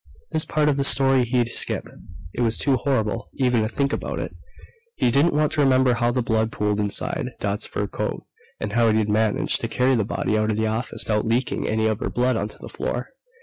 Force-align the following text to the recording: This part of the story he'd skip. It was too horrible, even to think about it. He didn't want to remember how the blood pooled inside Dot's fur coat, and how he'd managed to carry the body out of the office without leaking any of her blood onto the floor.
This 0.31 0.45
part 0.45 0.67
of 0.67 0.77
the 0.77 0.83
story 0.83 1.25
he'd 1.25 1.49
skip. 1.49 1.87
It 2.33 2.41
was 2.41 2.57
too 2.57 2.75
horrible, 2.77 3.29
even 3.35 3.61
to 3.61 3.67
think 3.67 3.93
about 3.93 4.17
it. 4.17 4.35
He 4.95 5.11
didn't 5.11 5.35
want 5.35 5.51
to 5.51 5.61
remember 5.61 5.93
how 5.93 6.09
the 6.11 6.23
blood 6.23 6.51
pooled 6.51 6.79
inside 6.79 7.29
Dot's 7.39 7.67
fur 7.67 7.85
coat, 7.85 8.23
and 8.59 8.73
how 8.73 8.91
he'd 8.91 9.09
managed 9.09 9.61
to 9.61 9.67
carry 9.67 9.93
the 9.93 10.03
body 10.03 10.35
out 10.39 10.49
of 10.49 10.57
the 10.57 10.65
office 10.65 11.03
without 11.03 11.27
leaking 11.27 11.67
any 11.69 11.85
of 11.85 11.99
her 11.99 12.09
blood 12.09 12.35
onto 12.35 12.57
the 12.57 12.67
floor. 12.67 13.09